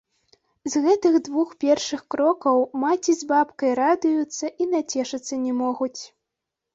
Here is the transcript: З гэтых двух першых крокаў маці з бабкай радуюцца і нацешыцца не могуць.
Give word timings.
З 0.75 0.79
гэтых 0.85 1.17
двух 1.25 1.49
першых 1.63 1.99
крокаў 2.15 2.57
маці 2.83 3.15
з 3.19 3.27
бабкай 3.33 3.75
радуюцца 3.81 4.45
і 4.65 4.67
нацешыцца 4.73 5.33
не 5.45 5.53
могуць. 5.61 6.01